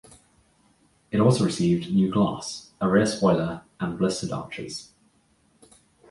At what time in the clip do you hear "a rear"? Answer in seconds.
2.81-3.05